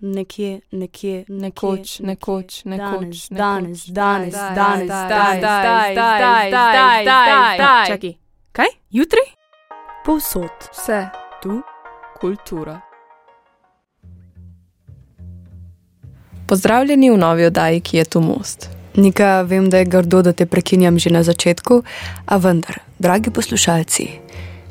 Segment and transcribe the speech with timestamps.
[0.00, 7.86] nekje, nekje, Nekoč, nekoč, nekoč, danes, danes, danes, zdaj, danes, danes, zdaj, zdaj, zdaj, zdaj.
[7.86, 8.14] Čakaj,
[8.52, 8.70] kaj?
[8.90, 9.24] Jutri?
[10.04, 10.52] Povsod.
[10.72, 11.08] Vse,
[11.42, 11.62] Tu?
[12.20, 12.80] kultura.
[16.48, 18.68] Pozdravljeni v novi oddaji, ki je tu most.
[18.96, 21.82] Nika, vem, da je grdo, da te prekinjam že na začetku,
[22.26, 24.08] a vendar, dragi poslušalci,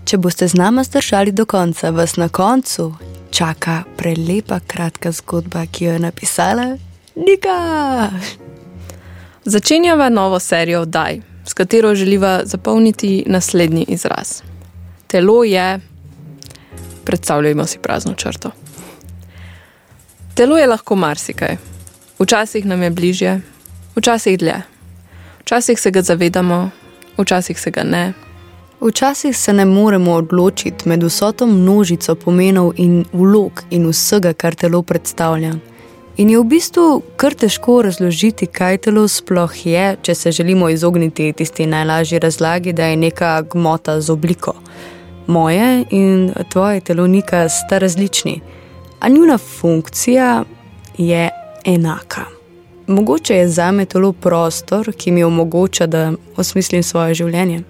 [0.05, 2.93] če boste z nama zdržali do konca, vas na koncu
[3.31, 6.77] čaka prelepa kratka zgodba, ki jo je napisala
[7.15, 8.09] Nika.
[9.45, 14.41] Začenjava novo serijo oddaj, s katero želiva zapolniti naslednji izraz.
[15.07, 15.79] Telo je,
[17.05, 18.51] predstavljajmo si prazno črto.
[20.35, 21.57] Telo je lahko marsikaj.
[22.19, 23.41] Včasih nam je bližje,
[23.95, 24.61] včasih dlje.
[25.39, 26.69] Včasih se ga zavedamo,
[27.17, 28.13] včasih se ga ne.
[28.81, 34.55] Včasih se ne moremo odločiti med vso to množico pomenov in vlog in vsega, kar
[34.55, 35.53] telo predstavlja.
[36.17, 41.33] In je v bistvu kar težko razložiti, kaj telo sploh je, če se želimo izogniti
[41.33, 44.53] tisti najlažji razlagi, da je neka gmota z obliko.
[45.27, 48.41] Moje in tvoje telo nika sta različni,
[48.99, 50.43] a njuna funkcija
[50.97, 51.29] je
[51.65, 52.25] enaka.
[52.87, 57.63] Mogoče je za me telo prostor, ki mi omogoča, da osmislim svoje življenje.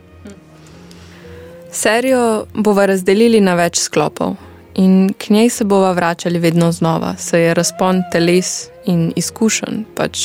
[1.76, 4.38] Serijo bova razdelili na več sklopov
[4.80, 10.22] in k njej se bova vračali vedno znova, saj je razpon teles in izkušenj pač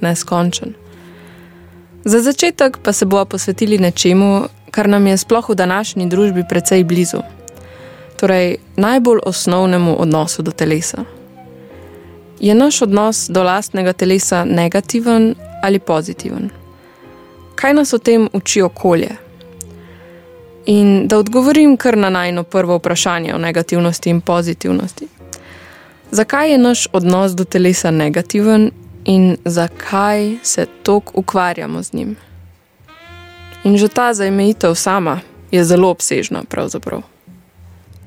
[0.00, 0.72] neskončen.
[2.04, 6.84] Za začetek pa se bova posvetili nečemu, kar nam je sploh v današnji družbi precej
[6.84, 7.20] blizu,
[8.16, 11.04] torej najbolj osnovnemu odnosu do telesa.
[12.40, 16.48] Je naš odnos do lastnega telesa negativen ali pozitiven?
[17.54, 19.23] Kaj nas o tem uči okolje?
[20.66, 25.08] In da odgovorim kar na najno prvo vprašanje o negativnosti in pozitivnosti.
[26.10, 28.70] Zakaj je naš odnos do telesa negativen
[29.04, 32.16] in zakaj se tako ukvarjamo z njim?
[33.64, 35.20] In že ta zajmejitev sama
[35.50, 37.02] je zelo obsežna, pravzaprav.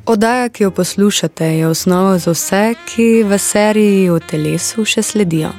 [0.06, 5.51] Oddaja, ki jo poslušate, je osnova za vse, ki v seriji o telesu še sledijo.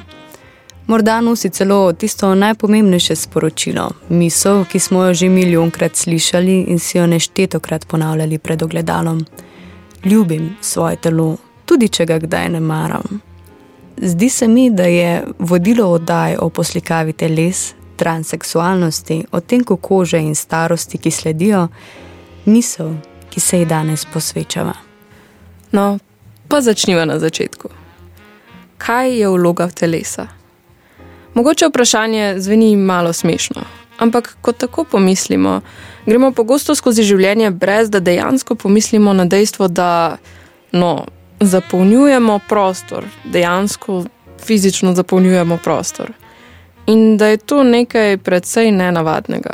[0.89, 6.97] Morda nosi celo tisto najpomembnejše sporočilo, misel, ki smo jo že milijonkrat slišali in si
[6.97, 9.25] jo neštetokrat ponavljali pred ogledalom.
[10.05, 13.21] Ljubim svoje telo, tudi če ga kdaj ne maram.
[13.97, 20.97] Zdi se mi, da je vodilo oddaj o poslikavi teles, transseksualnosti, odtenku kože in starosti,
[20.97, 21.67] ki sledijo,
[22.45, 22.95] misel,
[23.29, 24.73] ki se ji danes posvečava.
[25.71, 25.99] No,
[26.47, 27.69] pa začnimo na začetku.
[28.77, 30.38] Kaj je vloga telesa?
[31.33, 33.61] Mogoče vprašanje zveni malo smešno,
[33.97, 35.61] ampak ko tako pomislimo,
[36.05, 40.17] gremo pogosto skozi življenje, brez da dejansko pomislimo na dejstvo, da
[40.71, 41.05] no,
[41.39, 44.03] zapolnjujemo prostor, dejansko
[44.45, 46.11] fizično zapolnjujemo prostor.
[46.87, 49.53] In da je to nekaj precej nenavadnega.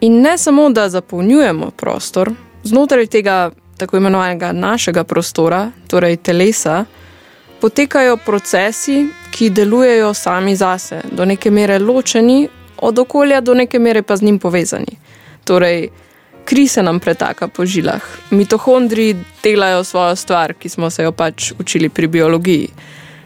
[0.00, 2.32] In ne samo, da zapolnjujemo prostor,
[2.64, 6.84] znotraj tega tako imenovanega našega prostora, torej telesa,
[7.62, 14.02] potekajo procesi, ki delujejo sami zase, do neke mere ločeni od okolja, do neke mere
[14.02, 14.96] pa z njim povezani.
[15.44, 15.88] Torej,
[16.44, 19.14] kri se nam pretaka po žilah, mitohondri
[19.44, 22.68] delajo svojo stvar, ki smo se jo pač učili pri biologiji.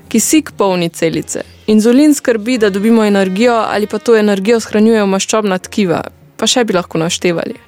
[0.08, 6.02] Kisik polni celice, inzulin skrbi, da dobimo energijo, ali pa to energijo shranjujejo maščobna tkiva,
[6.36, 7.65] pa še bi lahko naštevali.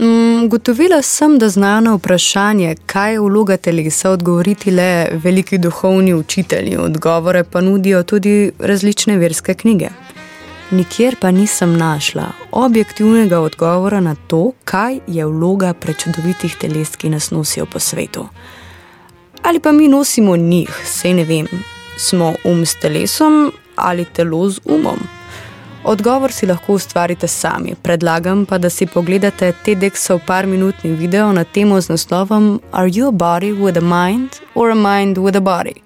[0.00, 6.14] Mm, gotovila sem, da znajo na vprašanje, kaj je vloga telesa, odgovoriti le veliki duhovni
[6.14, 9.88] učitelji, odgovore pa nudijo tudi različne verske knjige.
[10.70, 17.30] Nikjer pa nisem našla objektivnega odgovora na to, kaj je vloga prečudovitih teles, ki nas
[17.30, 18.26] nosijo po svetu.
[19.42, 21.46] Ali pa mi nosimo njih, sej ne vem,
[21.98, 25.19] smo um s telesom ali telo z umom.
[25.84, 31.44] Odgovor si lahko ustvarite sami, predlagam pa, da si pogledate TEDxov par minutni video na
[31.44, 35.40] temo z naslovom Are you a body with a mind or a mind with a
[35.40, 35.80] body?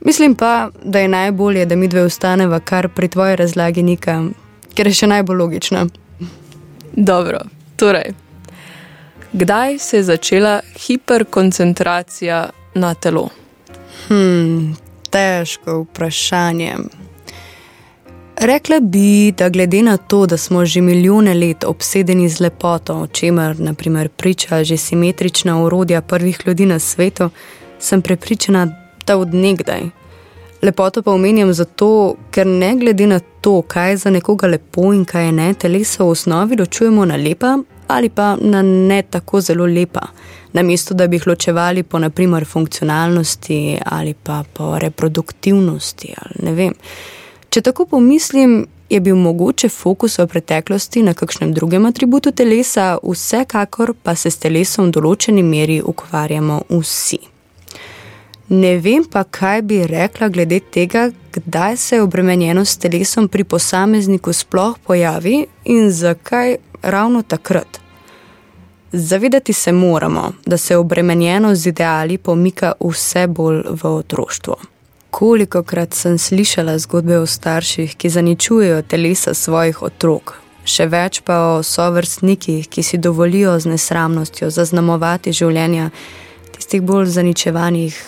[0.00, 4.24] Mislim pa, da je najbolje, da mi dve ustaneva kar pri tvoji razlagi nika,
[4.74, 5.86] ker je še najbolj logična.
[6.92, 7.40] Dobro,
[7.76, 8.12] torej,
[9.32, 13.28] kdaj se je začela hiperkoncentracija na telo?
[14.08, 14.76] Hmm,
[15.10, 16.76] težko vprašanje.
[18.40, 23.06] Rekla bi, da glede na to, da smo že milijone let obsedeni z lepoto, o
[23.06, 27.30] čemer naprimer priča že simetrična urodja prvih ljudi na svetu,
[27.78, 28.68] sem prepričana,
[29.06, 29.80] da odnegdaj.
[30.62, 35.04] Lepoto pa omenjam zato, ker ne glede na to, kaj je za nekoga lepo in
[35.04, 37.58] kaj je ne, telesa v osnovi ločujemo na lepa
[37.88, 40.06] ali pa na ne tako zelo lepa,
[40.52, 46.14] namesto da bi jih ločevali po naprimer funkcionalnosti ali pa po reproduktivnosti.
[47.50, 53.90] Če tako pomislim, je bil mogoče fokus v preteklosti na kakšnem drugem atributu telesa, vsekakor
[54.02, 57.18] pa se s telesom v določeni meri ukvarjamo vsi.
[58.54, 64.78] Ne vem pa, kaj bi rekla glede tega, kdaj se obremenjenost telesom pri posamezniku sploh
[64.86, 65.44] pojavi
[65.74, 67.82] in zakaj ravno takrat.
[68.92, 74.62] Zavedati se moramo, da se obremenjenost z ideali pomika vse bolj v otroštvo.
[75.10, 81.62] Kolikokrat sem slišala zgodbe o starših, ki zaničujejo telesa svojih otrok, še več pa o
[81.66, 85.90] sovrstnikih, ki si dovolijo z nesramnostjo zaznamovati življenja
[86.54, 87.98] tistih bolj zaničevanih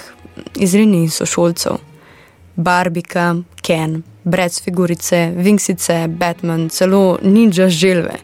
[0.63, 1.81] izrednih sošolcev.
[2.57, 8.21] Barbika, Ken, brez figurice, Vinksice, Batman, celo ninja želve.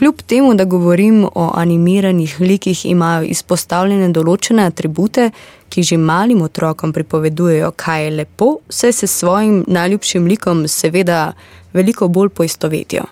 [0.00, 5.26] Kljub temu, da govorim o animiranih likih, imajo izpostavljene določene atribute,
[5.68, 11.34] ki že malim otrokom pripovedujejo, kaj je lepo, se s svojim najljubšim likom seveda
[11.76, 13.04] veliko bolj poistovetijo.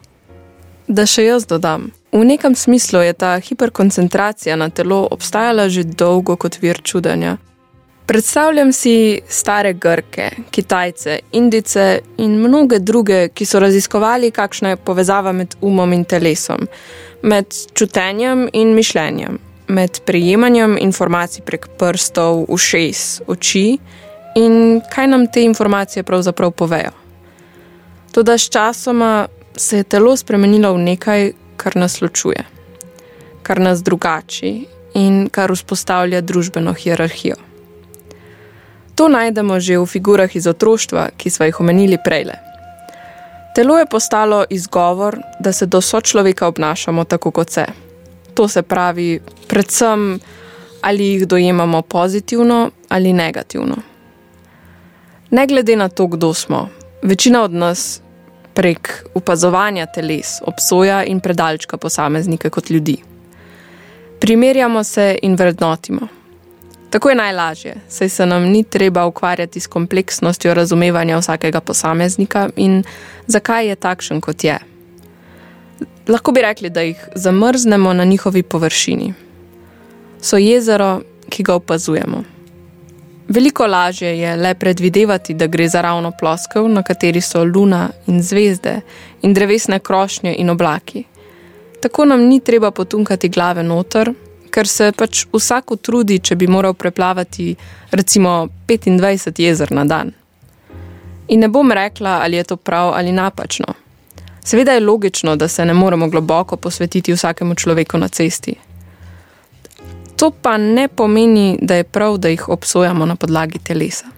[0.89, 1.91] Da še jaz dodam.
[2.13, 7.37] V nekem smislu je ta hiperkoncentracija na telo obstajala že dolgo kot vir čudenja.
[8.09, 15.33] Predstavljam si stare Grke, Kitajce, Indice in mnoge druge, ki so raziskovali, kakšna je povezava
[15.33, 16.65] med umom in telesom,
[17.23, 19.37] med čutenjem in mišljenjem,
[19.69, 23.77] med prejemanjem informacij prek prstov, ušes, oči
[24.41, 26.95] in kaj nam te informacije pravzaprav povejo.
[28.13, 29.27] Toda s časoma
[29.57, 32.47] se je telo spremenilo v nekaj, kar nas ločuje,
[33.43, 34.65] kar nas drugači
[34.95, 37.48] in kar vzpostavlja družbeno hierarhijo.
[38.99, 42.35] To najdemo že v figurah iz otroštva, ki smo jih omenili prej.
[43.55, 47.67] Telo je postalo izgovor, da se do sočloveka obnašamo tako kot se.
[48.35, 50.19] To se pravi, predvsem
[50.83, 53.77] ali jih dojemamo pozitivno ali negativno.
[55.31, 56.69] Ne glede na to, kdo smo,
[57.03, 58.01] večina od nas
[58.55, 62.97] prek opazovanja teles obsoja in predalčka posameznike kot ljudi.
[64.21, 66.18] Primerjamo se in vrednotimo.
[66.91, 72.83] Tako je najlažje, saj se nam ni treba ukvarjati s kompleksnostjo razumevanja vsakega posameznika in
[73.27, 74.59] zakaj je takšen, kot je.
[76.09, 79.15] Lahko bi rekli, da jih zamrznemo na njihovi površini.
[80.21, 82.23] So jezero, ki ga opazujemo.
[83.29, 88.23] Veliko lažje je le predvidevati, da gre za ravno ploskev, na kateri so luna in
[88.23, 88.81] zvezde
[89.23, 91.05] in drevesne krošnje in oblaki.
[91.81, 94.13] Tako nam ni treba potunkati glave noter,
[94.59, 97.53] ker se pač vsak trudi, če bi moral preplavati
[97.95, 100.11] recimo 25 jezer na dan.
[101.29, 103.77] In ne bom rekla, ali je to prav ali napačno.
[104.43, 108.57] Seveda je logično, da se ne moremo globoko posvetiti vsakemu človeku na cesti.
[110.19, 114.11] To pa ne pomeni, da je prav, da jih obsojamo na podlagi telesa.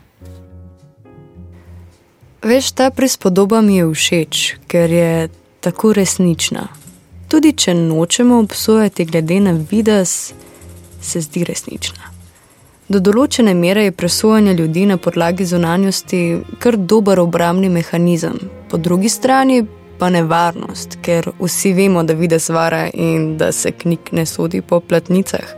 [2.42, 5.28] Veš, ta prispodoba mi je všeč, ker je
[5.60, 6.79] tako resnična
[7.30, 10.32] tudi če nočemo obsojati glede na vides,
[11.00, 12.10] se zdi resnična.
[12.90, 16.22] Do določene mere je presojanje ljudi na podlagi zunanjosti
[16.58, 18.34] kar dober obrambni mehanizem,
[18.70, 19.60] po drugi strani
[20.00, 24.80] pa nevarnost, ker vsi vemo, da vides vara in da se knjig ne sodi po
[24.80, 25.54] platnicah.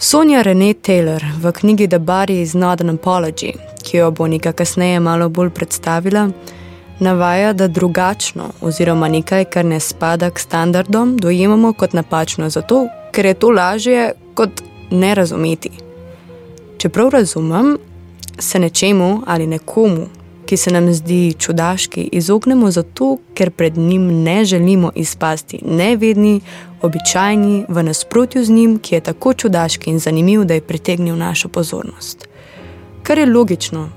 [0.00, 3.52] Sonja Renee Taylor v knjigi The Body is Not an Apology,
[3.84, 6.30] ki jo bo nekaj kasneje malo bolj predstavila,
[7.02, 13.26] navaja, da drugačno oziroma nekaj, kar ne spada k standardom, dojemamo kot napačno, zato ker
[13.26, 15.70] je to lažje kot ne razumeti.
[16.78, 17.78] Čeprav razumem,
[18.38, 20.06] se nečemu ali nekomu,
[20.46, 26.40] ki se nam zdi čudaški, izognemo zato, ker pred njim ne želimo izpasti nevedni,
[26.82, 31.48] običajni, v nasprotju z njim, ki je tako čudaški in zanimiv, da je pritegnil našo
[31.48, 32.28] pozornost.
[33.02, 33.88] Kar je logično,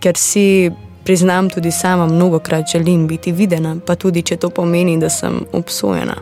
[0.00, 0.70] ker si
[1.10, 5.40] Priznam, tudi sama mnogo krat želim biti videna, pa tudi če to pomeni, da sem
[5.52, 6.14] obsojena.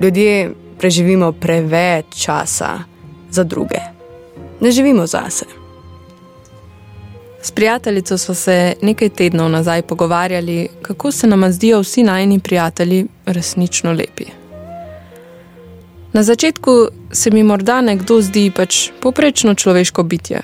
[0.00, 2.68] Ljudje preživimo preveč časa
[3.30, 3.80] za druge,
[4.60, 5.46] ne živimo zase.
[7.42, 13.06] S prijateljico smo se nekaj tednov nazaj pogovarjali, kako se nam zdijo vsi najni prijatelji
[13.26, 14.24] resnično lepi.
[16.12, 20.42] Na začetku se mi morda nekdo zdi pač poprečno človeško bitje.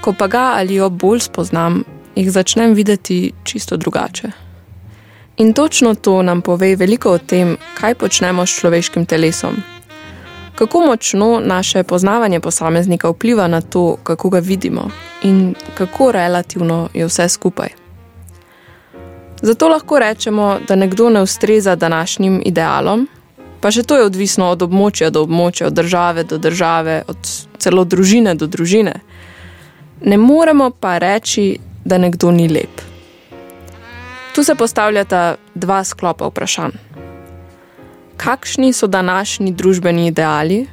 [0.00, 1.84] Ko pa ga ali jo bolj spoznam,
[2.14, 4.30] jih začnem videti čisto drugače.
[5.36, 9.56] In točno to nam pove veliko o tem, kaj počnemo s človeškim telesom.
[10.54, 14.90] Kako močno naše poznavanje posameznika vpliva na to, kako ga vidimo
[15.22, 17.68] in kako relativno je vse skupaj.
[19.42, 23.08] Zato lahko rečemo, da nekdo ne ustreza današnjim idealom,
[23.62, 27.28] Pa še to je odvisno od območja do območja, od države do države, od
[27.62, 28.96] celo družine do družine.
[30.02, 32.80] Ne moremo pa reči, da nekdo ni lep.
[34.34, 36.76] Tu se postavljata dva sklopa vprašanj.
[38.16, 40.66] Kakšni so današnji družbeni ideali,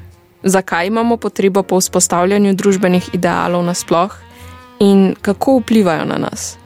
[0.43, 4.15] zakaj imamo potrebo po vzpostavljanju družbenih idealov nasploh
[4.79, 6.57] in kako vplivajo na nas?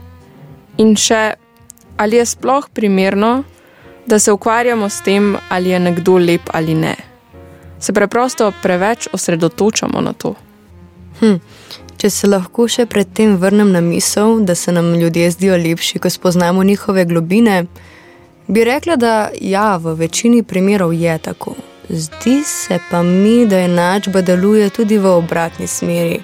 [0.78, 1.34] In še,
[1.98, 3.44] ali je sploh primerno,
[4.06, 6.96] da se ukvarjamo s tem, ali je nekdo lep ali ne.
[7.80, 10.36] Se preprosto preveč osredotočamo na to.
[11.20, 11.36] Hm.
[11.98, 16.10] Če se lahko še predtem vrnem na misel, da se nam ljudje zdijo lepši, ko
[16.10, 17.66] spoznamo njihove globine,
[18.48, 21.56] bi rekla, da ja, v večini primerov je tako.
[21.90, 26.22] Zdi se pa mi, da enačba deluje tudi v obratni smeri.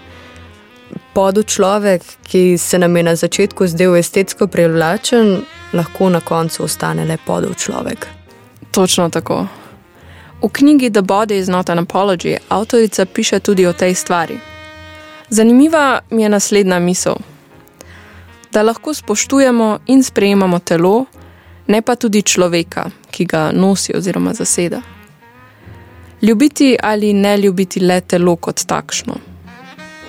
[1.14, 5.42] Podu človek, ki se nam je na začetku zdel estetsko privlačen,
[5.74, 8.08] lahko na koncu ostane le podov človek.
[8.72, 9.46] Točno tako.
[10.42, 14.40] V knjigi The Body is Not an Apology avtorica piše tudi o tej stvari.
[15.30, 17.16] Zanimiva mi je naslednja misel:
[18.52, 21.06] da lahko spoštujemo in sprejemamo telo,
[21.68, 24.82] ne pa tudi človeka, ki ga nosi oziroma zaseda.
[26.22, 29.16] Ljubiti ali ne ljubiti le telo kot takšno.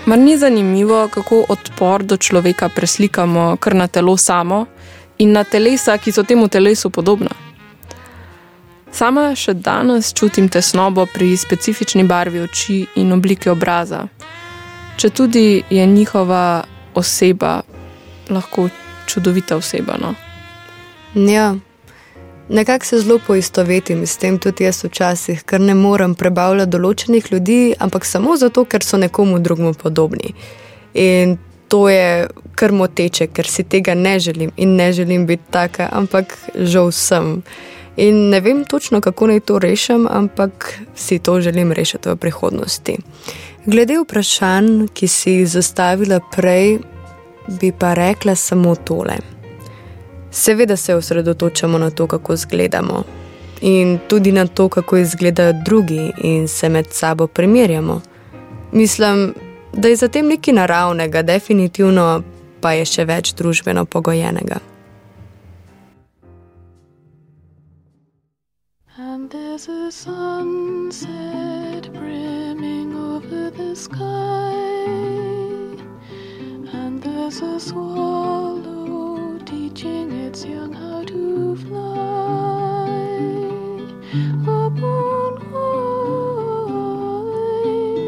[0.06, 4.66] Mar ni zanimivo, kako odpor do človeka preslikamo kar na telo samo
[5.18, 7.30] in na telesa, ki so temu telesu podobna.
[8.92, 14.06] Sama še danes čutim tesnobo pri specifični barvi oči in obliki obraza,
[15.00, 16.62] če tudi je njihova
[16.95, 17.62] oseba
[18.28, 18.69] lahko
[19.09, 19.97] čudovita oseba.
[20.00, 20.14] No?
[21.14, 21.54] Ja,
[22.49, 27.61] nekako se zelo poistovetim s tem, tudi jaz včasih, ker ne morem prebavljati določenih ljudi,
[27.80, 30.35] ampak samo zato, ker so nekomu drugemu podobni.
[30.92, 31.38] In
[31.73, 32.28] to je
[32.61, 37.38] kar moteče, ker si tega ne želim in ne želim biti taka, ampak žal sem.
[37.97, 42.99] In ne vem točno, kako naj to rešim, ampak si to želim rešiti v prihodnosti.
[43.66, 46.78] Glede vprašanj, ki si jih zastavila prej,
[47.60, 49.16] bi pa rekla samo tole.
[50.30, 53.02] Seveda se osredotočamo na to, kako izgledamo,
[53.60, 58.00] in tudi na to, kako izgledajo drugi, in se med sabo primerjamo.
[58.72, 59.34] Mislim,
[59.72, 62.22] da je zatem nekaj naravnega, definitivno
[62.60, 64.56] pa je še več družbeno pogojenega.
[68.96, 71.50] And there's a sunset
[73.60, 74.52] the sky,
[76.78, 82.88] and there's a swallow teaching its young how to fly.
[84.60, 86.84] Upon high,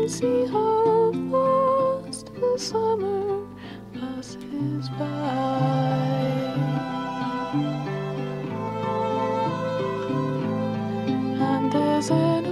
[0.07, 3.47] see how fast the summer
[3.95, 5.09] passes by.
[11.51, 12.52] And there's an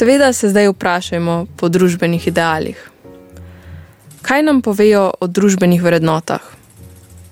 [0.00, 2.78] Seveda se zdaj vprašajmo po družbenih idealih.
[4.22, 6.40] Kaj nam povejo o družbenih vrednotah?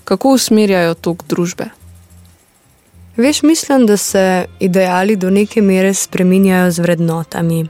[0.05, 1.71] Kako usmerjajo tok družbe?
[3.17, 7.63] Veš, mislim, da se ideali do neke mere spreminjajo z vrednotami.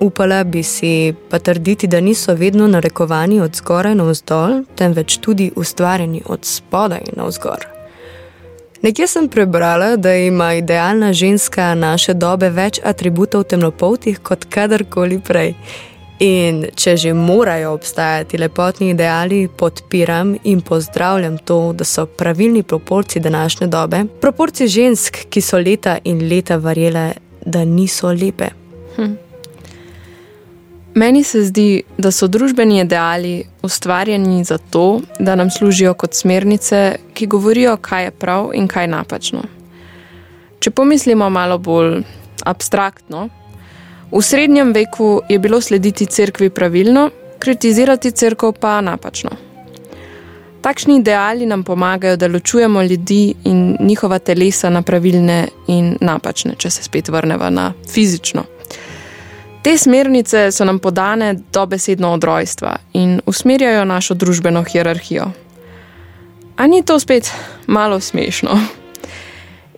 [0.00, 5.52] Upala bi si pa trditi, da niso vedno narekovani od zgoraj na vzdolj, temveč tudi
[5.56, 7.73] ustvarjeni od spodaj na vzgor.
[8.84, 15.54] Nekje sem prebrala, da ima idealna ženska naše dobe več atributov temnopoltih kot kadarkoli prej.
[16.20, 23.20] In če že morajo obstajati lepotni ideali, podpiram in pozdravljam to, da so pravilni proporci
[23.20, 28.50] današnje dobe, proporci žensk, ki so leta in leta verjele, da niso lepe.
[28.96, 29.16] Hm.
[30.94, 37.26] Meni se zdi, da so družbeni ideali ustvarjeni zato, da nam služijo kot smernice, ki
[37.26, 39.42] govorijo, kaj je prav in kaj je napačno.
[40.58, 42.04] Če pomislimo malo bolj
[42.46, 43.28] abstraktno,
[44.12, 49.30] v srednjem veku je bilo slediti cerkvi pravilno, kritizirati crkvo pa napačno.
[50.62, 56.70] Takšni ideali nam pomagajo, da ločujemo ljudi in njihova telesa na pravilne in napačne, če
[56.70, 58.44] se spet vrnemo na fizično.
[59.64, 65.24] Te smernice so nam podane dobesedno od rojstva in usmerjajo našo družbeno hierarhijo.
[66.56, 67.32] A ni to spet
[67.66, 68.60] malo smešno?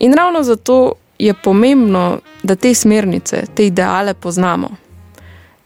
[0.01, 4.71] In ravno zato je pomembno, da te smernice, te ideale poznamo.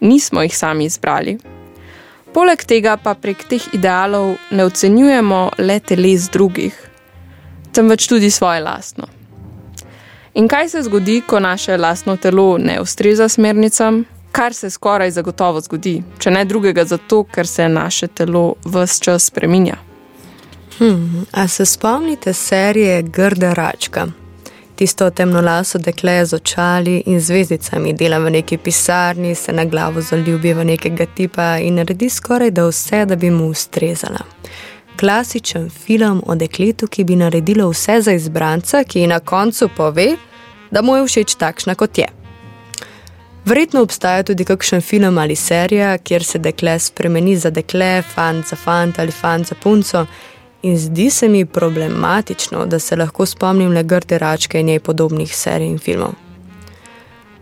[0.00, 1.39] Nismo jih sami izbrali.
[2.35, 6.77] Poleg tega pa prek teh idealov ne ocenjujemo le teles drugih,
[7.73, 9.20] temveč tudi svoje lastno.
[10.35, 15.61] In kaj se zgodi, ko naše lastno telo ne ustreza smernicam, kar se skoraj zagotovo
[15.61, 19.77] zgodi, če ne drugega zato, ker se naše telo vse čas spreminja.
[20.79, 24.07] Hmm, a se spomnite serije Grda Račka?
[24.75, 30.55] Tisto temnolaso dekle z očali in zvezdicami dela v neki pisarni, se na glavo zaljubi
[30.55, 34.25] v nekega tipa in naredi skoraj da vse, da bi mu ustrezala.
[35.00, 40.11] Klasičen film o dekletu, ki bi naredilo vse za izbranca, ki na koncu pove,
[40.71, 42.09] da mu je všeč takšna, kot je.
[43.45, 48.57] Verjetno obstaja tudi kakšen film ali serija, kjer se dekle spremeni za dekle, fant za
[48.57, 50.04] fant ali fant za punco.
[50.62, 55.37] In zdi se mi problematično, da se lahko spomnim le grde račke in njej podobnih
[55.37, 56.12] serij in filmov.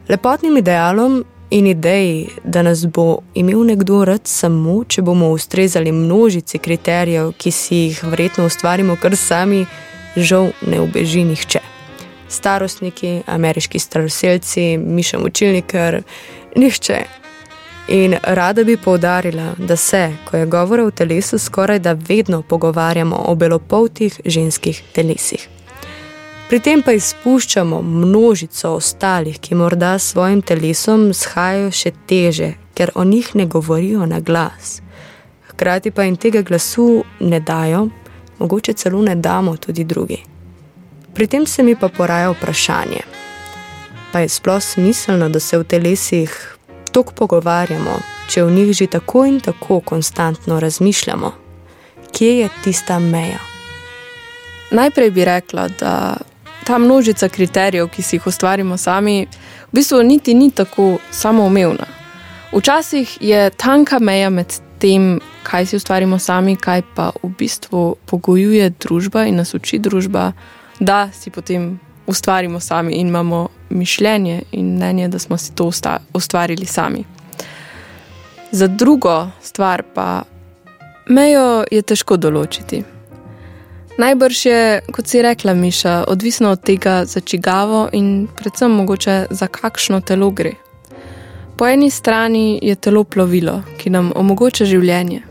[0.09, 6.58] Lepotnim idealom in ideji, da nas bo imel nekdo rad samo, če bomo ustrezali množici
[6.58, 9.66] kriterijev, ki si jih verjetno ustvarimo kar sami,
[10.16, 11.61] žal ne ubeži nihče
[12.28, 16.02] starostniki, ameriški staroseljci, mišem učilnikar,
[16.56, 17.02] nihče.
[17.88, 23.24] In rada bi povdarila, da se, ko je govora o telesu, skoraj da vedno pogovarjamo
[23.26, 25.48] o belopoltih ženskih telesih.
[26.48, 32.94] Pri tem pa izpuščamo množico ostalih, ki morda s svojim telesom shajajo še teže, ker
[32.96, 34.78] o njih ne govorijo na glas.
[35.50, 37.82] Hkrati pa jim tega glasu ne dajo,
[38.38, 40.22] mogoče celo ne damo tudi drugi.
[41.14, 43.02] Pri tem se mi pa poraja vprašanje,
[44.12, 46.32] pa je sploh smiselno, da se v telesih
[46.92, 47.98] tako pogovarjamo,
[48.32, 51.32] če v njih že tako in tako konstantno razmišljamo,
[52.12, 53.44] kje je tista meja.
[54.70, 56.16] Najprej bi rekla, da
[56.68, 59.26] ta množica kriterijev, ki si jih ustvarimo sami,
[59.72, 61.87] v bistvu niti ni tako samoumevna.
[62.52, 68.70] Včasih je tanka meja med tem, kaj si ustvarimo sami, kaj pa v bistvu pogojuje
[68.85, 70.33] družba in nas uči družba
[70.81, 75.70] da si potem ustvarimo sami in imamo mišljenje in mnenje, da smo si to
[76.14, 77.04] ustvarili sami.
[78.52, 80.22] Za drugo stvar pa
[81.09, 82.83] mejo je težko določiti.
[83.98, 89.46] Najbrž je, kot si rekla, Miša, odvisno od tega, za čigavo in predvsem mogoče za
[89.46, 90.52] kakšno telo gre.
[91.56, 95.22] Po eni strani je telo plovilo, ki nam omogoča življenje,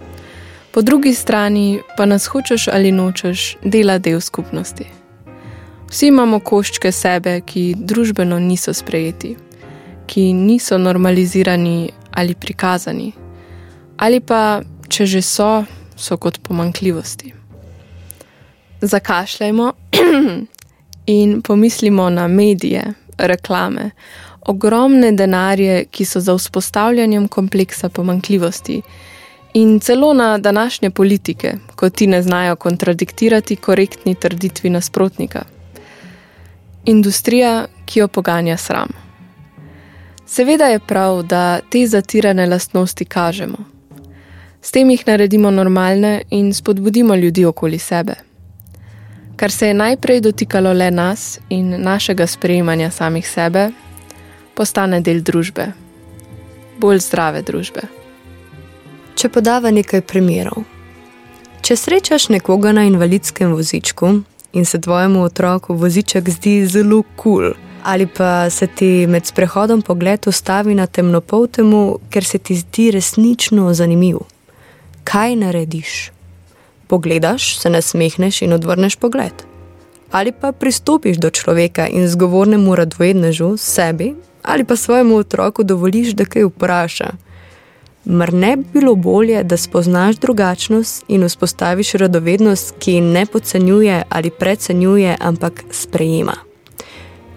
[0.73, 4.85] po drugi strani pa nas hočeš ali nočeš dela del skupnosti.
[5.87, 9.35] Vsi imamo koščke sebe, ki družbeno niso sprejeti,
[10.07, 13.13] ki niso normalizirani ali prikazani,
[13.97, 15.51] ali pa, če že so,
[15.95, 17.36] so kot pomankljivosti.
[18.81, 19.73] Zakašljajmo
[21.17, 23.91] in pomislimo na medije, reklame,
[24.41, 28.81] ogromne denarje, ki so za vzpostavljanjem kompleksa pomankljivosti.
[29.53, 35.43] In celo na današnje politike, ko ti ne znajo kontradiktirati korektni trditvi nasprotnika
[36.87, 38.89] industrija, ki jo poganja sram.
[40.25, 43.57] Seveda je prav, da te zatirane lastnosti kažemo.
[44.61, 48.15] S tem jih naredimo normalne in spodbudimo ljudi okoli sebe.
[49.37, 53.69] Kar se je najprej dotikalo le nas in našega sprejemanja samih sebe,
[54.55, 55.67] postane del družbe,
[56.81, 57.85] bolj zdrave družbe.
[59.15, 60.65] Če podava nekaj primerov.
[61.61, 64.15] Če srečaš nekoga na invalidskem vozičku,
[64.57, 67.41] in se tvojemu otroku voziček zdi zelo kul.
[67.41, 67.53] Cool.
[67.83, 73.73] Ali pa se ti med sprehodom pogled ustavi na temnopoltemu, ker se ti zdi resnično
[73.73, 74.17] zanimiv.
[75.03, 76.16] Kaj narediš?
[76.87, 79.33] Pogledaš, se nasmehneš in odvrneš pogled.
[80.11, 86.25] Ali pa pristopiš do človeka in zgovornemu radovednežu sebi, ali pa svojemu otroku dovoliš, da
[86.25, 87.09] kaj vpraša.
[88.05, 94.29] Mar ne bi bilo bolje, da spoznaš drugačnost in vzpostaviš radovednost, ki ne podcenjuje ali
[94.29, 96.35] precenjuje, ampak sprejema?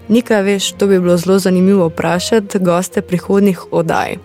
[0.07, 4.15] Nekaj veš, to bi bilo zelo zanimivo vprašati goste prihodnih oddaj.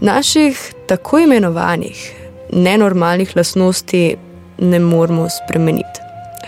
[0.00, 4.16] Naših tako imenovanih nenormalnih lastnosti
[4.58, 6.00] ne moremo spremeniti.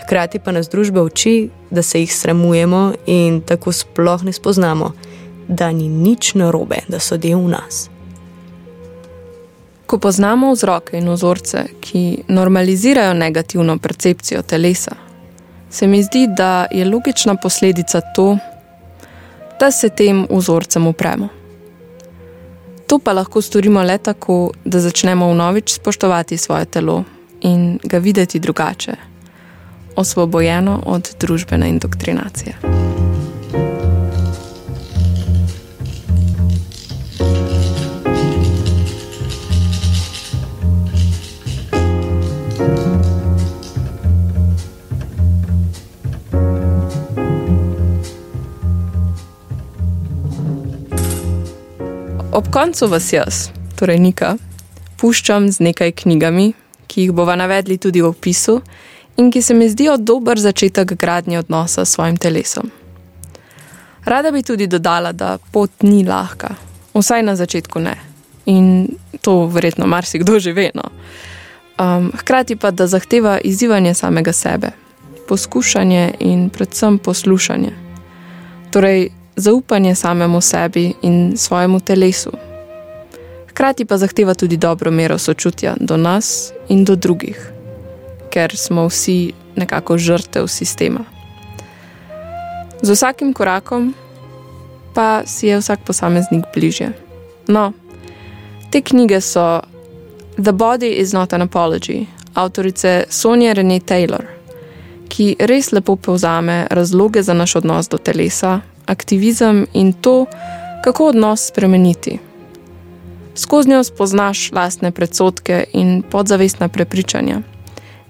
[0.03, 4.91] Hkrati pa nas družba uči, da se jih sramujemo in tako sploh ne spoznamo,
[5.47, 7.89] da ni nič narobe, da so del nas.
[9.85, 14.95] Ko poznamo vzroke in vzorce, ki normalizirajo negativno percepcijo telesa,
[15.69, 18.37] se mi zdi, da je logična posledica to,
[19.59, 21.27] da se tem vzorcem upremo.
[22.87, 27.03] To pa lahko storimo le tako, da začnemo vnovič spoštovati svoje telo
[27.41, 28.95] in ga videti drugače,
[29.95, 32.55] osvobojeno od družbene indoktrinacije.
[52.37, 53.47] Ob koncu vas jaz,
[53.79, 54.35] torej Nika,
[55.01, 56.53] puščam z nekaj knjigami,
[56.87, 58.61] ki jih bova navedli tudi v opisu
[59.17, 62.71] in ki se mi zdijo dober začetek gradnje odnosa s svojim telesom.
[64.05, 66.55] Rada bi tudi dodala, da pot ni lahka,
[66.93, 67.95] vsaj na začetku ne.
[68.45, 68.87] In
[69.21, 70.71] to verjetno marsikdo že ve.
[70.73, 70.83] No.
[71.77, 74.71] Um, hkrati pa, da zahteva izzivanje samega sebe,
[75.27, 77.71] poskušanje in predvsem poslušanje.
[78.71, 82.31] Torej, zaupanje samemu sebi in svojemu telesu.
[83.57, 87.51] Hkrati pa zahteva tudi dobro mero sočutja do nas in do drugih,
[88.29, 90.99] ker smo vsi nekako žrtev sistema.
[92.81, 93.93] Z vsakim korakom
[94.93, 96.91] pa si je vsak posameznik bližje.
[97.47, 97.71] No,
[98.69, 99.61] te knjige so
[100.35, 104.25] The Body is Not an Apology, avtorice Sonja Renee Taylor,
[105.09, 110.25] ki res lepo povzame razloge za naš odnos do telesa, aktivizem in to,
[110.83, 112.26] kako odnos spremeniti.
[113.37, 117.41] Skozi njo spoznaš lastne predsotke in podzavestna prepričanja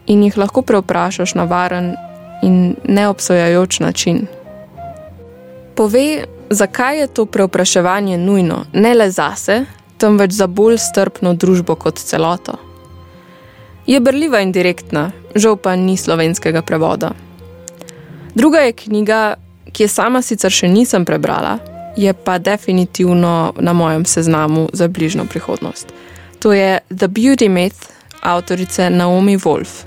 [0.08, 1.96] in jih lahko preoprašaš na varen
[2.42, 4.28] in neobsojajoč način.
[5.76, 9.66] Pove, zakaj je to preopraševanje nujno ne le zase,
[9.98, 12.56] temveč za bolj strpno družbo kot celoto.
[13.88, 17.12] Je brljiva in direktna, žal pa ni slovenskega prevoda.
[18.36, 19.36] Druga je knjiga
[19.78, 21.60] ki je sama sicer še nisem prebrala,
[21.98, 25.94] je pa definitivno na mojem seznamu za bližnjo prihodnost.
[26.40, 27.90] To je The Beauty Myth
[28.22, 29.84] avtorice Naomi Wolf.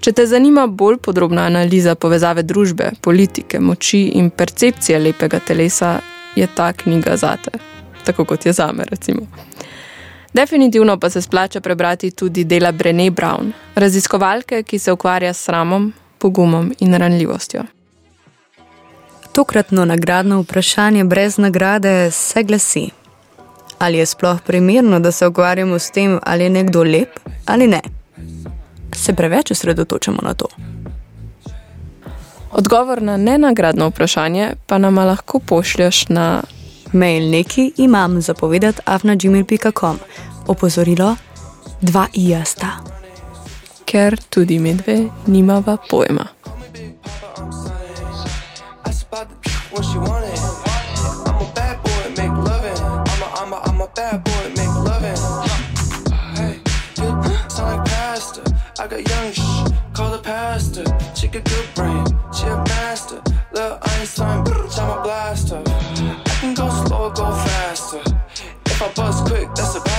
[0.00, 6.00] Če te zanima bolj podrobna analiza povezave družbe, politike, moči in percepcije lepega telesa,
[6.34, 7.50] je ta knjiga zate,
[8.04, 8.84] tako kot je zame.
[8.90, 9.26] Recimo.
[10.32, 15.92] Definitivno pa se splača prebrati tudi dela Brené Brown, raziskovalke, ki se ukvarja s sramom,
[16.18, 17.62] pogumom in ranljivostjo.
[19.32, 22.90] Tokratno nagradno vprašanje brez nagrade se glasi:
[23.78, 27.08] Ali je sploh primerno, da se ukvarjamo s tem, ali je nekdo lep
[27.46, 27.80] ali ne?
[28.94, 30.46] Se preveč osredotočamo na to.
[32.52, 36.42] Odgovor na nenagradno vprašanje pa nam lahko pošlješ na
[36.92, 39.98] mail neki imam zapovedati afnagmail.com.
[40.46, 41.16] Opozorilo:
[41.80, 42.68] dva ijasta.
[43.84, 46.41] Ker tudi medve nimava pojma.
[49.72, 50.38] What she wanted.
[51.26, 52.78] I'm a bad boy, make loving.
[52.82, 55.16] I'm a, I'm a, I'm a bad boy, make loving.
[56.36, 56.60] Hey,
[57.48, 58.42] sound like pastor.
[58.78, 60.84] I got young shh, call the pastor.
[61.14, 62.04] She got good brain,
[62.34, 63.22] she a master.
[63.52, 65.62] Little Einstein, bitch, I'm a blaster.
[65.66, 68.02] I can go slow go faster.
[68.66, 69.91] If I bust quick, that's a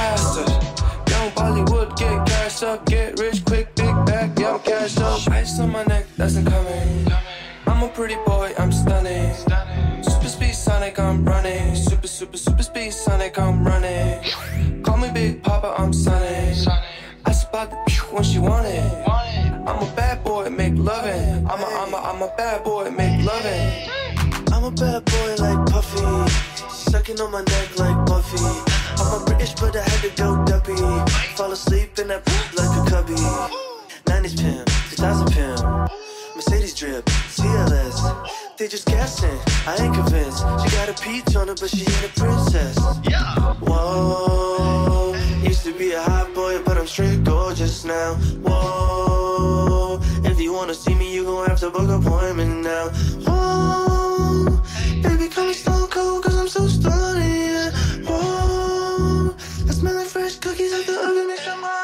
[39.22, 40.40] I ain't convinced.
[40.40, 42.78] She got a peach on her, but she ain't a princess.
[43.04, 43.54] Yeah.
[43.62, 48.16] Whoa, used to be a hot boy, but I'm straight gorgeous now.
[48.42, 52.90] Whoa, if you wanna see me, you gon' have to book an appointment now.
[53.28, 54.62] Whoa,
[55.04, 57.50] baby, call me stone cold, cause I'm so stunning.
[57.52, 57.72] Yeah.
[58.10, 59.36] Whoa,
[59.70, 61.82] I smell like fresh cookies at the oven, make some money.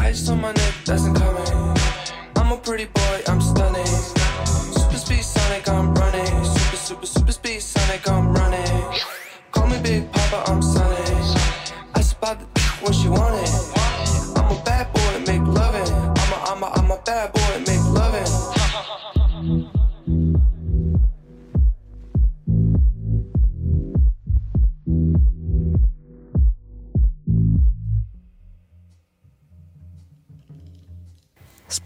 [0.00, 1.76] Ice on my neck, doesn't coming.
[2.36, 3.01] I'm a pretty boy,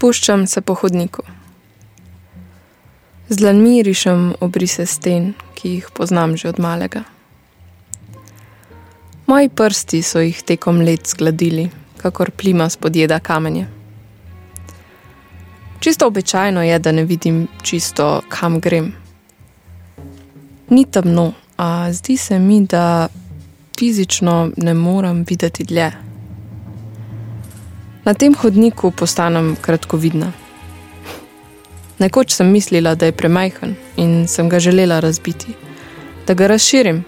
[0.07, 1.23] Spuščam se po hodniku.
[3.27, 7.01] Z dlanmi rišem obrise sten, ki jih poznam že od malega.
[9.27, 11.67] Moji prsti so jih tekom let zgladili,
[11.99, 13.67] kakor plima spodjeda kamenje.
[15.83, 18.93] Čisto običajno je, da ne vidim čisto, kam grem.
[20.69, 23.09] Ni temno, a zdi se mi, da
[23.75, 26.06] fizično ne morem videti dlje.
[28.07, 30.31] Na tem hodniku postanem kratkovidna.
[31.99, 35.51] Nekoč sem mislila, da je premajhen in sem ga želela razbiti,
[36.27, 37.01] da ga razširim.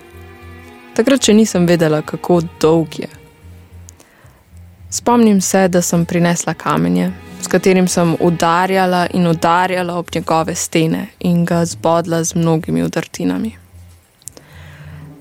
[0.97, 3.07] Takrat še nisem vedela, kako dolg je.
[4.91, 11.05] Spomnim se, da sem prinesla kamenje, s katerim sem udarjala in udarjala ob njegove stene
[11.19, 13.53] in ga zbodla z mnogimi udartinami.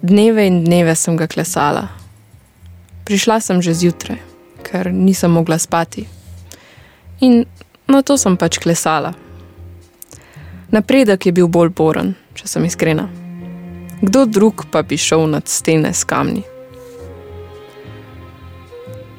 [0.02, 1.86] Dneve in dneve sem ga klesala.
[3.04, 4.18] Prišla sem že zjutraj,
[4.70, 6.07] ker nisem mogla spati.
[7.20, 7.44] In
[7.88, 9.14] na to sem pač klesala.
[10.70, 13.09] Napredek je bil bolj boren, če sem iskrena.
[14.02, 16.44] Kdo drug pa bi šel nad stene s kamni?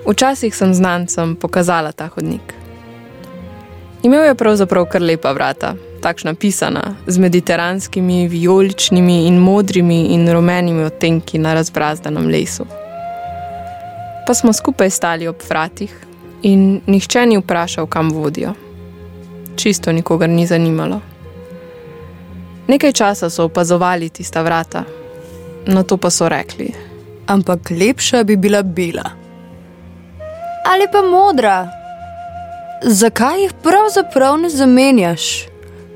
[0.05, 2.53] Včasih sem znancem pokazala ta hodnik.
[4.03, 10.83] Imel je pravzaprav kar lepa vrata, takšna pisana, z mediteranskimi, vijoličnimi in modrimi in rumenimi
[10.87, 12.65] odtenki na razbrazdanem lesu.
[14.29, 16.05] Pa smo skupaj stali ob vratih
[16.41, 18.51] in nihče ni vprašal, kam vodijo.
[19.55, 20.99] Čisto nikogar ni zanimalo.
[22.67, 24.83] Nekaj časa so opazovali tista vrata,
[25.65, 26.73] na to pa so rekli:
[27.27, 29.09] Ampak lepša bi bila bela.
[30.65, 31.69] Ali pa modra.
[32.83, 35.47] Zakaj jih pravzaprav ne zamenjaš?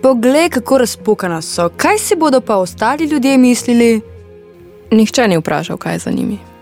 [0.02, 4.02] Poglej, kako razpokana so, kaj si bodo pa ostali ljudje mislili?
[4.92, 6.53] Nihče ni vprašal, kaj je za njimi.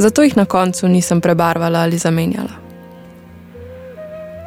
[0.00, 2.56] Zato jih na koncu nisem prebarvala ali zamenjala.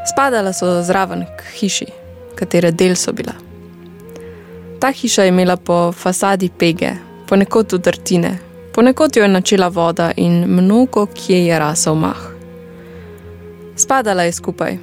[0.10, 1.86] Spadala so zraven k hiši,
[2.36, 3.34] katere del so bila.
[4.80, 6.90] Ta hiša je imela po fasadi pege,
[7.30, 8.32] ponekod udrtine,
[8.74, 12.24] ponekod jo je načela voda in mnogo kje je rasel mah.
[13.76, 14.78] Spadala je skupaj,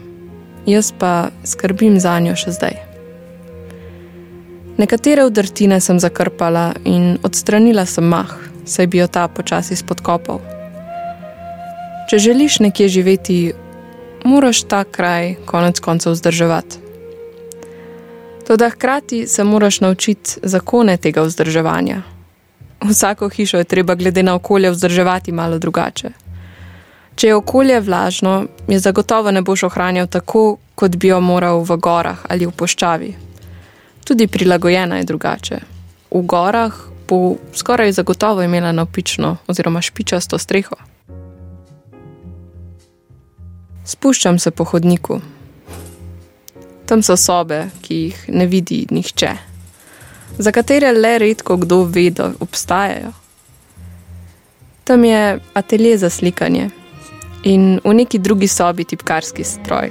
[0.66, 2.78] jaz pa skrbim za njo še zdaj.
[4.78, 10.59] Nekatere udrtine sem zakrpala in odstranila sem mah, saj bi jo ta počasi spodkopal.
[12.10, 13.52] Če želiš nekje živeti,
[14.24, 16.78] moraš ta kraj konec koncev vzdrževati.
[18.46, 22.02] Toda hkrati se moraš naučiti zakone tega vzdrževanja.
[22.82, 26.10] Vsako hišo je treba glede na okolje vzdrževati malo drugače.
[27.14, 31.76] Če je okolje vlažno, je zagotovo ne boš ohranjal tako, kot bi jo moral v
[31.76, 33.14] gorah ali v poščavi.
[34.04, 35.60] Tudi prilagojena je drugače.
[36.10, 36.74] V gorah
[37.08, 40.90] bo skoraj zagotovo imela napično oziroma špičasto streho.
[43.84, 45.20] Spuščam se po hodniku.
[46.86, 49.30] Tam so sobe, ki jih ne vidi nihče,
[50.38, 53.12] za katere le redko kdo ve, da obstajajo.
[54.84, 56.70] Tam je atelje za slikanje
[57.44, 59.90] in v neki drugi sobi tipkarski stroj.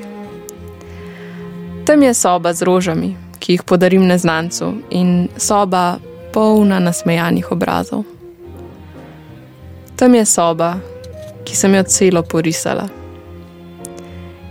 [1.86, 5.98] Tam je soba z rožami, ki jih podarim neznancu, in soba
[6.34, 8.04] polna nasmejanih obrazov.
[9.96, 10.78] Tam je soba,
[11.46, 12.99] ki sem jo celo porisala.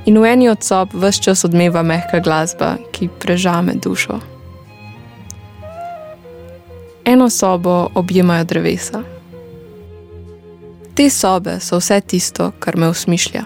[0.08, 4.16] In v eni od sob vse čas odmeva mehka glasba, ki prežame dušo.
[7.04, 9.02] Eno sobo objemajo drevesa.
[10.96, 13.44] Te sobe so vse tisto, kar me usmišlja.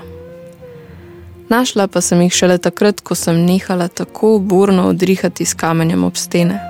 [1.51, 6.17] Našla pa sem jih šele takrat, ko sem nehala tako burno odrihati s kamenjem ob
[6.17, 6.63] stene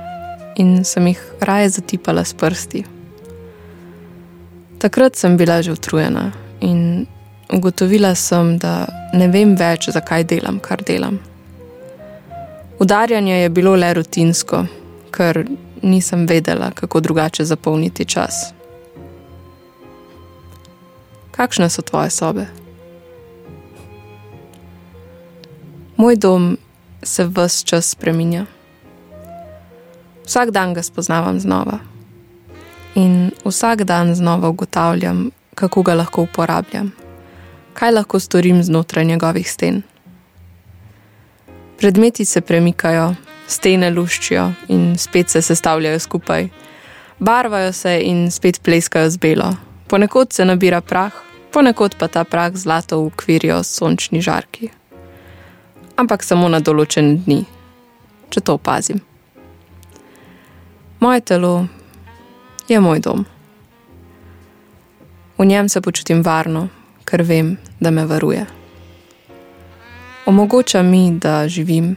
[0.57, 2.85] in sem jih raje zatipala s prsti.
[4.79, 7.07] Takrat sem bila že utrujena in
[7.53, 11.19] ugotovila sem, da ne vem več, zakaj delam, kar delam.
[12.81, 14.65] Udarjanje je bilo le rutinsko,
[15.15, 15.45] ker
[15.83, 18.53] nisem vedela, kako drugače zapolniti čas.
[21.31, 22.47] Kakšne so tvoje sobe?
[25.97, 26.57] Moj dom
[27.03, 28.47] se vse čas spreminja.
[30.25, 31.79] Vsak dan ga spoznavam znova.
[32.95, 36.93] In vsak dan znova ugotavljam, kako ga lahko uporabljam,
[37.75, 39.83] kaj lahko storim znotraj njegovih sten.
[41.79, 43.15] Predmeti se premikajo,
[43.47, 46.49] stene luščijo in spet se sestavljajo skupaj,
[47.19, 49.55] barvajo se in spet pleskajo z belo.
[49.89, 51.13] Ponekod se nabira prah,
[51.53, 54.71] ponekod pa ta prah zlato ukvirjo sončni žarki.
[55.97, 57.43] Ampak samo na določen dni,
[58.31, 59.03] če to opazim.
[61.01, 61.67] Moje telo
[62.69, 63.27] je moj dom.
[65.39, 66.69] V njem se počutim varno,
[67.05, 68.47] ker vem, da me varuje.
[70.27, 71.97] Omogoča mi, da živim,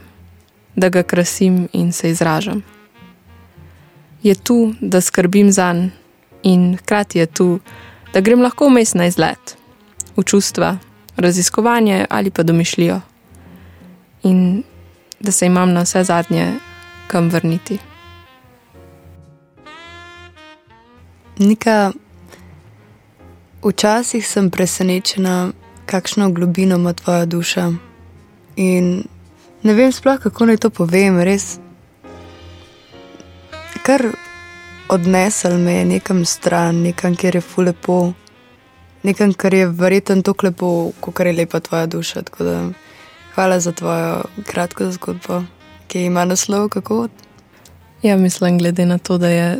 [0.76, 2.62] da ga krasim in se izražam.
[4.22, 6.06] Je tu, da skrbim za njega,
[6.46, 7.60] in hkrati je tu,
[8.14, 9.56] da grem lahko vmes na izlet,
[10.16, 10.76] v čustva,
[11.16, 13.00] raziskovanje ali pa domišljijo,
[14.22, 14.62] in
[15.20, 16.52] da se imam na vse zadnje
[17.06, 17.78] kam vrniti.
[21.38, 21.92] Nika,
[23.64, 25.52] včasih sem presenečena,
[25.86, 27.72] kakšno globino ima tvoja duša.
[28.56, 29.04] In
[29.62, 31.58] ne vem sploh, kako naj to povem, res.
[33.86, 34.02] Kar
[34.88, 38.12] odnesel me je nekam stran, nekam, kjer je fulepo,
[39.02, 42.22] nekam, kar je verjetno tako lepo, kot je lepa tvoja duša.
[42.22, 42.56] Tako da
[43.34, 45.42] hvala za tvojo kratko zgodbo,
[45.88, 47.08] ki ima naslov kako.
[48.02, 49.58] Ja, mislim, glede na to, da je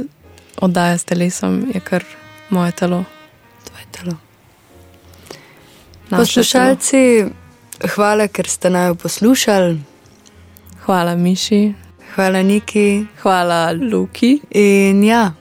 [0.61, 2.05] oddaja s telesom, je kar
[2.51, 3.05] moje telo.
[3.67, 4.17] Tvoje telo.
[6.11, 7.25] Poslušalci,
[7.95, 9.81] hvala, ker ste naj poslušali.
[10.87, 11.75] Hvala, Miši.
[12.15, 13.07] Hvala, Niki.
[13.23, 14.41] Hvala, Luki.
[14.51, 15.33] In ja,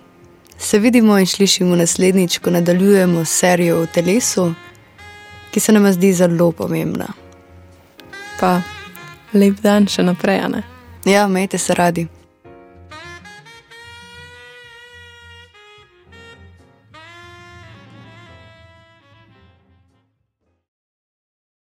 [0.57, 4.53] se vidimo in slišimo naslednjič, ko nadaljujemo serijo v telesu,
[5.51, 7.07] ki se nam zdi zelo pomembna.
[8.39, 8.61] Pa
[9.33, 10.63] lep dan še naprej, ne?
[11.05, 12.07] Ja, majte se radi.